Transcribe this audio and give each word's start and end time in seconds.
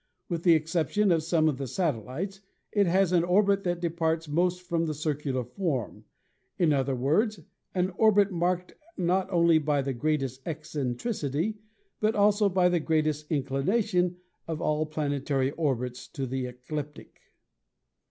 With 0.29 0.41
the 0.41 0.55
ex 0.55 0.71
ception 0.71 1.13
of 1.13 1.21
some 1.21 1.47
of 1.47 1.59
the 1.59 1.67
satellites,"it 1.67 2.87
has 2.87 3.11
an 3.11 3.23
orbit 3.23 3.63
that 3.65 3.79
departs 3.81 4.27
most 4.27 4.63
from 4.63 4.87
the 4.87 4.95
circular 4.95 5.43
form— 5.43 6.05
in 6.57 6.73
other 6.73 6.95
words, 6.95 7.41
an 7.75 7.91
orbit 7.99 8.31
marked 8.31 8.73
not 8.97 9.29
only 9.31 9.59
by 9.59 9.83
the 9.83 9.93
greatest 9.93 10.41
eccentricity, 10.47 11.59
but 11.99 12.15
also 12.15 12.49
by 12.49 12.67
the 12.67 12.79
greatest 12.79 13.31
inclination 13.31 14.17
of 14.47 14.59
all 14.59 14.87
planetary 14.87 15.51
orbits 15.51 16.07
to 16.07 16.25
the 16.25 16.47
ecliptic. 16.47 17.21